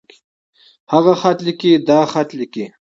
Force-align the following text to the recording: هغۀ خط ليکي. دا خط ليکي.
هغۀ 0.91 1.13
خط 1.21 1.39
ليکي. 1.45 1.71
دا 1.87 1.99
خط 2.11 2.29
ليکي. 2.39 2.65